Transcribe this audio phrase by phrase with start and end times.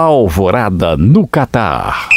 [0.00, 2.08] Alvorada no Catar.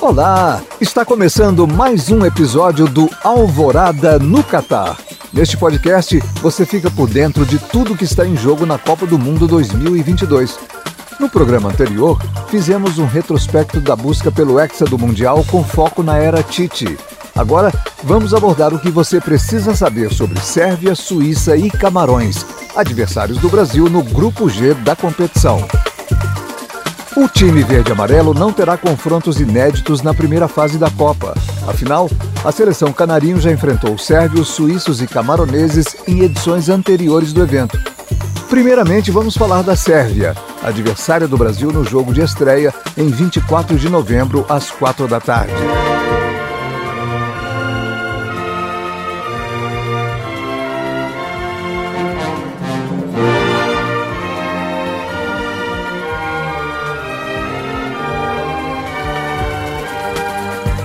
[0.00, 0.62] Olá!
[0.80, 4.96] Está começando mais um episódio do Alvorada no Catar.
[5.30, 9.18] Neste podcast, você fica por dentro de tudo que está em jogo na Copa do
[9.18, 10.58] Mundo 2022.
[11.20, 12.18] No programa anterior,
[12.48, 16.96] fizemos um retrospecto da busca pelo Hexa do Mundial com foco na era Tite.
[17.36, 17.70] Agora,
[18.02, 23.88] vamos abordar o que você precisa saber sobre Sérvia, Suíça e Camarões, adversários do Brasil
[23.88, 25.66] no Grupo G da competição.
[27.16, 31.34] O time verde-amarelo não terá confrontos inéditos na primeira fase da Copa.
[31.66, 32.08] Afinal,
[32.44, 37.78] a seleção canarinho já enfrentou sérvios, suíços e camaroneses em edições anteriores do evento.
[38.48, 43.88] Primeiramente, vamos falar da Sérvia, adversária do Brasil no jogo de estreia em 24 de
[43.88, 45.89] novembro, às 4 da tarde.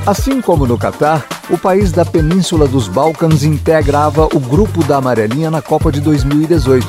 [0.06, 5.50] Assim como no Catar, o país da Península dos Balcãs integrava o grupo da Amarelinha
[5.50, 6.88] na Copa de 2018.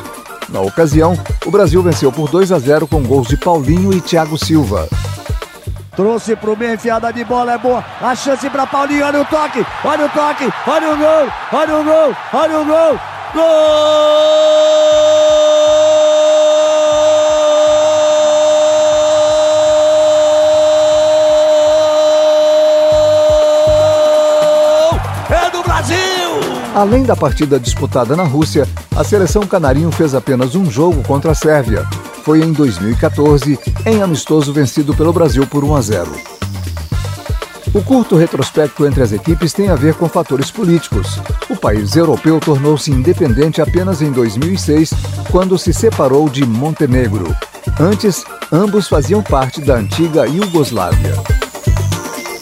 [0.50, 4.36] Na ocasião, o Brasil venceu por 2 a 0 com gols de Paulinho e Thiago
[4.36, 4.86] Silva.
[5.96, 7.82] Trouxe pro meio, enfiada de bola é boa.
[8.02, 11.84] A chance para Paulinho, olha o toque, olha o toque, olha o gol, olha o
[11.84, 13.00] gol, olha o gol.
[13.34, 14.95] Gol!
[26.76, 31.34] Além da partida disputada na Rússia, a seleção canarinho fez apenas um jogo contra a
[31.34, 31.86] Sérvia.
[32.22, 36.12] Foi em 2014, em amistoso vencido pelo Brasil por 1 a 0.
[37.72, 41.18] O curto retrospecto entre as equipes tem a ver com fatores políticos.
[41.48, 44.92] O país europeu tornou-se independente apenas em 2006,
[45.30, 47.34] quando se separou de Montenegro.
[47.80, 51.14] Antes, ambos faziam parte da antiga Iugoslávia.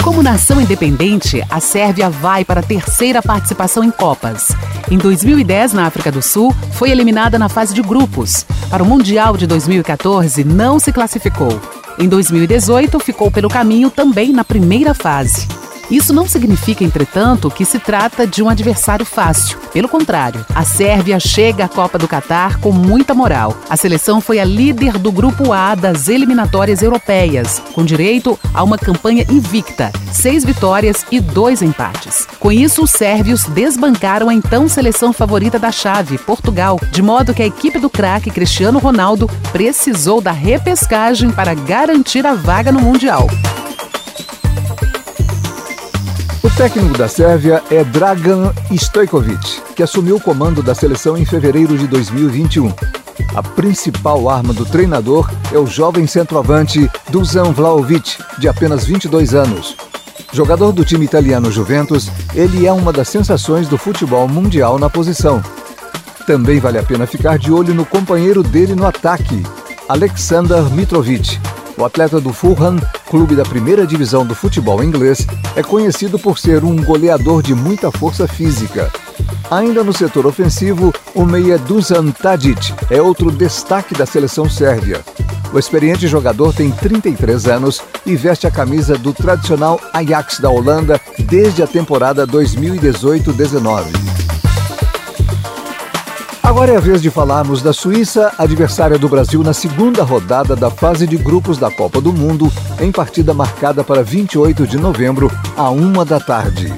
[0.04, 4.48] Como nação independente, a Sérvia vai para a terceira participação em Copas.
[4.90, 8.44] Em 2010, na África do Sul, foi eliminada na fase de grupos.
[8.68, 11.58] Para o Mundial de 2014, não se classificou.
[11.98, 15.48] Em 2018, ficou pelo caminho também na primeira fase.
[15.90, 19.58] Isso não significa, entretanto, que se trata de um adversário fácil.
[19.72, 23.56] Pelo contrário, a Sérvia chega à Copa do Catar com muita moral.
[23.68, 28.78] A seleção foi a líder do Grupo A das eliminatórias europeias, com direito a uma
[28.78, 32.26] campanha invicta, seis vitórias e dois empates.
[32.38, 37.42] Com isso, os sérvios desbancaram a então seleção favorita da chave, Portugal, de modo que
[37.42, 43.26] a equipe do craque Cristiano Ronaldo precisou da repescagem para garantir a vaga no Mundial.
[46.56, 51.88] Técnico da Sérvia é Dragan Stojkovic, que assumiu o comando da seleção em fevereiro de
[51.88, 52.72] 2021.
[53.34, 59.76] A principal arma do treinador é o jovem centroavante Dusan Vlaovic, de apenas 22 anos.
[60.32, 65.42] Jogador do time italiano Juventus, ele é uma das sensações do futebol mundial na posição.
[66.24, 69.42] Também vale a pena ficar de olho no companheiro dele no ataque,
[69.88, 71.40] Alexander Mitrovic,
[71.76, 75.26] o atleta do Fulham, clube da primeira divisão do futebol inglês,
[75.56, 78.90] é conhecido por ser um goleador de muita força física.
[79.50, 85.00] Ainda no setor ofensivo, o meia Dusan Tadic é outro destaque da seleção sérvia.
[85.52, 91.00] O experiente jogador tem 33 anos e veste a camisa do tradicional Ajax da Holanda
[91.18, 94.03] desde a temporada 2018-19.
[96.44, 100.70] Agora é a vez de falarmos da Suíça, adversária do Brasil na segunda rodada da
[100.70, 105.70] fase de grupos da Copa do Mundo, em partida marcada para 28 de novembro, à
[105.70, 106.70] uma da tarde.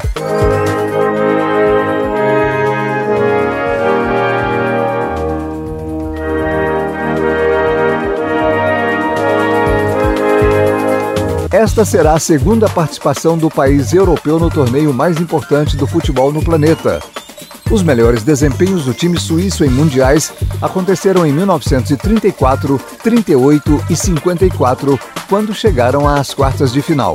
[11.51, 16.41] Esta será a segunda participação do país europeu no torneio mais importante do futebol no
[16.41, 17.01] planeta.
[17.71, 20.33] Os melhores desempenhos do time suíço em mundiais
[20.63, 24.99] aconteceram em 1934, 38 e 54,
[25.29, 27.15] quando chegaram às quartas de final.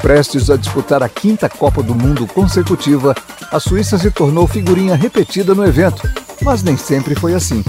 [0.00, 3.14] Prestes a disputar a quinta Copa do Mundo consecutiva,
[3.50, 6.08] a Suíça se tornou figurinha repetida no evento,
[6.42, 7.64] mas nem sempre foi assim.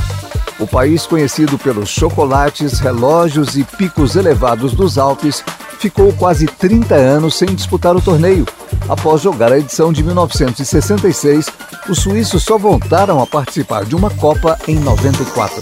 [0.60, 5.44] O país, conhecido pelos chocolates, relógios e picos elevados dos Alpes,
[5.78, 8.46] ficou quase 30 anos sem disputar o torneio.
[8.90, 11.48] Após jogar a edição de 1966,
[11.90, 15.62] os suíços só voltaram a participar de uma Copa em 94.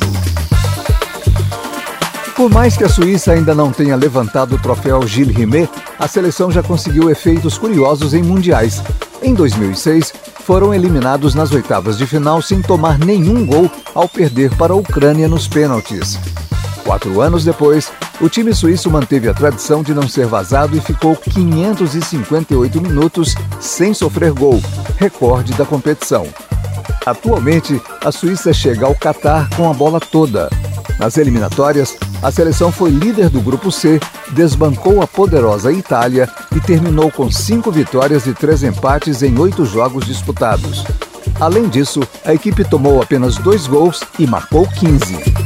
[2.35, 6.51] Por mais que a Suíça ainda não tenha levantado o troféu Gilles Rimet, a seleção
[6.51, 8.83] já conseguiu efeitos curiosos em mundiais.
[9.23, 10.13] Em 2006,
[10.43, 15.27] foram eliminados nas oitavas de final sem tomar nenhum gol ao perder para a Ucrânia
[15.29, 16.19] nos pênaltis.
[16.85, 17.91] Quatro anos depois,
[18.21, 23.91] o time suíço manteve a tradição de não ser vazado e ficou 558 minutos sem
[23.91, 24.61] sofrer gol,
[24.95, 26.27] recorde da competição.
[27.03, 30.47] Atualmente, a Suíça chega ao Catar com a bola toda.
[30.99, 33.99] Nas eliminatórias, a seleção foi líder do Grupo C,
[34.31, 40.05] desbancou a poderosa Itália e terminou com cinco vitórias e três empates em oito jogos
[40.05, 40.85] disputados.
[41.39, 45.44] Além disso, a equipe tomou apenas dois gols e marcou 15.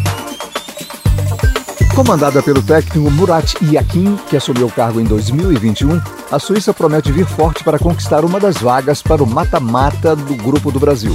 [1.99, 6.01] Comandada pelo técnico Murat Yakin, que assumiu o cargo em 2021,
[6.31, 10.71] a Suíça promete vir forte para conquistar uma das vagas para o mata-mata do Grupo
[10.71, 11.13] do Brasil.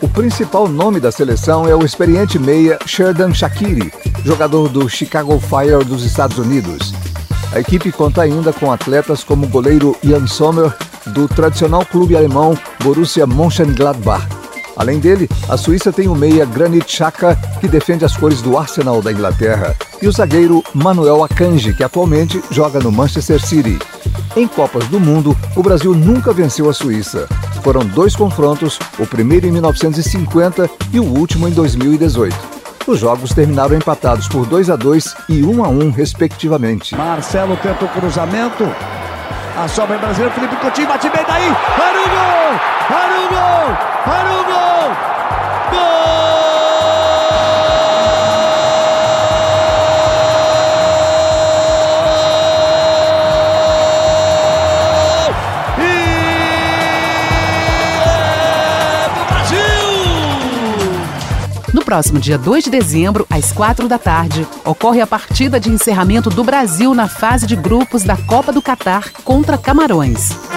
[0.00, 3.92] O principal nome da seleção é o experiente meia Sherdan Shakiri,
[4.24, 6.94] jogador do Chicago Fire dos Estados Unidos.
[7.52, 10.74] A equipe conta ainda com atletas como o goleiro Jan Sommer,
[11.08, 14.26] do tradicional clube alemão Borussia Mönchengladbach,
[14.76, 19.00] Além dele, a Suíça tem o meia Granit Xhaka, que defende as cores do Arsenal
[19.00, 23.78] da Inglaterra, e o zagueiro Manuel Akanji, que atualmente joga no Manchester City.
[24.36, 27.28] Em Copas do Mundo, o Brasil nunca venceu a Suíça.
[27.62, 32.36] Foram dois confrontos, o primeiro em 1950 e o último em 2018.
[32.86, 36.94] Os jogos terminaram empatados por 2 a 2 e 1 a 1 respectivamente.
[36.94, 38.64] Marcelo tenta o cruzamento,
[39.56, 41.44] a sobra brasileiro, Felipe Coutinho bate bem daí.
[41.44, 42.58] Olha o gol!
[42.96, 43.76] Olha o gol!
[44.06, 44.96] Olha o gol!
[45.70, 46.24] Gol!
[61.84, 66.42] próximo dia 2 de dezembro, às 4 da tarde, ocorre a partida de encerramento do
[66.42, 70.53] Brasil na fase de grupos da Copa do Catar contra Camarões.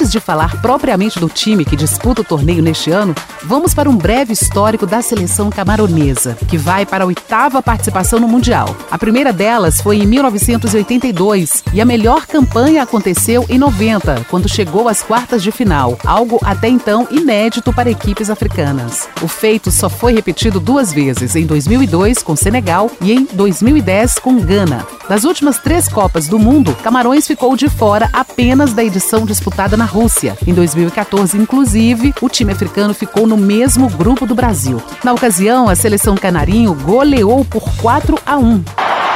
[0.00, 3.14] Antes de falar propriamente do time que disputa o torneio neste ano,
[3.44, 8.26] vamos para um breve histórico da seleção camaronesa, que vai para a oitava participação no
[8.26, 8.74] Mundial.
[8.90, 14.88] A primeira delas foi em 1982 e a melhor campanha aconteceu em 90, quando chegou
[14.88, 19.06] às quartas de final, algo até então inédito para equipes africanas.
[19.20, 24.40] O feito só foi repetido duas vezes, em 2002 com Senegal e em 2010 com
[24.40, 24.86] Gana.
[25.10, 29.89] Das últimas três Copas do Mundo, Camarões ficou de fora apenas da edição disputada na
[29.90, 30.38] Rússia.
[30.46, 34.80] Em 2014, inclusive, o time africano ficou no mesmo grupo do Brasil.
[35.02, 38.64] Na ocasião, a seleção canarinho goleou por 4 a 1.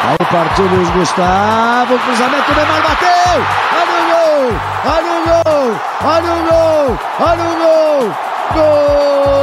[0.07, 3.41] Aí partiu Luiz Gustavo, cruzamento, Neymar bateu!
[3.73, 4.53] Olha o gol!
[4.85, 5.81] Olha o gol!
[6.05, 6.99] Olha o gol!
[7.21, 8.13] Olha o gol!
[8.55, 9.35] Gol!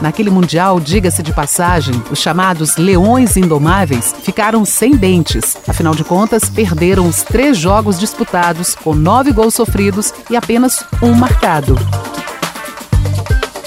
[0.00, 5.56] Naquele Mundial, diga-se de passagem, os chamados Leões Indomáveis ficaram sem dentes.
[5.66, 11.12] Afinal de contas, perderam os três jogos disputados, com nove gols sofridos e apenas um
[11.12, 11.76] marcado.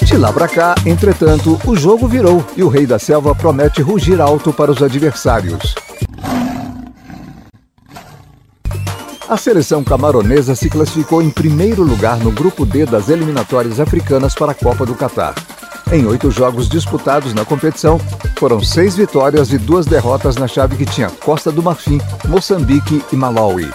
[0.02, 4.20] De lá para cá, entretanto, o jogo virou e o Rei da Selva promete rugir
[4.20, 5.74] alto para os adversários.
[9.30, 14.50] A seleção camaronesa se classificou em primeiro lugar no grupo D das eliminatórias africanas para
[14.50, 15.36] a Copa do Catar.
[15.92, 18.00] Em oito jogos disputados na competição,
[18.36, 23.14] foram seis vitórias e duas derrotas na chave que tinha Costa do Marfim, Moçambique e
[23.14, 23.70] Malawi.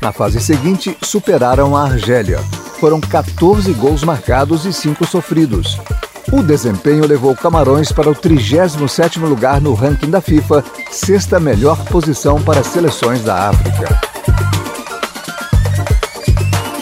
[0.00, 2.38] Na fase seguinte, superaram a Argélia.
[2.80, 5.78] Foram 14 gols marcados e 5 sofridos.
[6.32, 12.40] O desempenho levou Camarões para o 37º lugar no ranking da FIFA, sexta melhor posição
[12.40, 14.05] para seleções da África.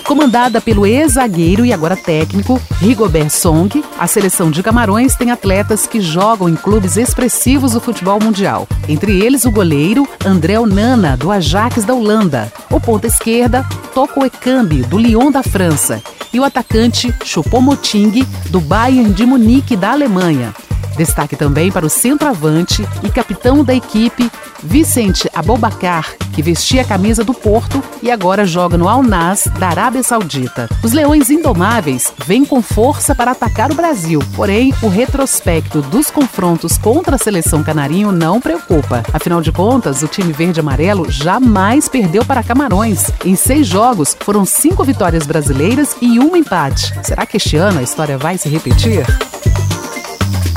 [0.05, 5.99] Comandada pelo ex-zagueiro e agora técnico Rigobert Song, a seleção de Camarões tem atletas que
[5.99, 8.69] jogam em clubes expressivos do futebol mundial.
[8.87, 14.83] Entre eles o goleiro André Onana, do Ajax da Holanda, o ponta esquerda Toko Ekambi,
[14.83, 20.53] do Lyon da França, e o atacante Choupo-Moting, do Bayern de Munique da Alemanha.
[20.97, 24.31] Destaque também para o centroavante e capitão da equipe,
[24.63, 29.69] Vicente Abobacar, que vestia a camisa do Porto e agora joga no Al Nas da
[29.69, 30.69] Arábia Saudita.
[30.83, 36.79] Os Leões Indomáveis vêm com força para atacar o Brasil, porém o retrospecto dos confrontos
[36.79, 39.03] contra a seleção canarinho não preocupa.
[39.13, 43.11] Afinal de contas, o time verde-amarelo jamais perdeu para Camarões.
[43.25, 46.95] Em seis jogos, foram cinco vitórias brasileiras e um empate.
[47.03, 49.05] Será que este ano a história vai se repetir?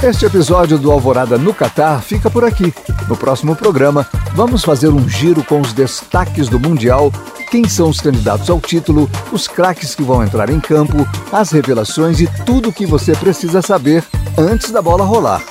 [0.04, 2.72] Este episódio do Alvorada no Catar fica por aqui.
[3.10, 7.12] No próximo programa, vamos fazer um giro com os destaques do Mundial,
[7.50, 10.98] quem são os candidatos ao título, os craques que vão entrar em campo,
[11.32, 14.04] as revelações e tudo o que você precisa saber
[14.38, 15.42] antes da bola rolar.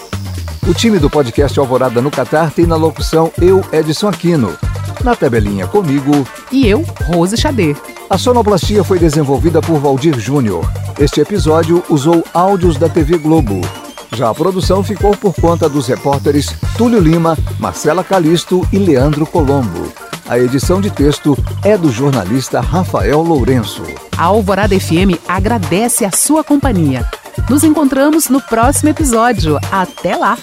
[0.67, 4.57] O time do podcast Alvorada no Catar tem na locução eu, Edson Aquino.
[5.03, 6.27] Na tabelinha comigo.
[6.53, 7.75] E eu, Rose Xadê.
[8.09, 10.65] A sonoplastia foi desenvolvida por Valdir Júnior.
[10.99, 13.61] Este episódio usou áudios da TV Globo.
[14.13, 19.93] Já a produção ficou por conta dos repórteres Túlio Lima, Marcela Calisto e Leandro Colombo.
[20.29, 23.83] A edição de texto é do jornalista Rafael Lourenço.
[24.17, 27.09] A Alvorada FM agradece a sua companhia.
[27.49, 29.59] Nos encontramos no próximo episódio.
[29.71, 30.37] Até lá!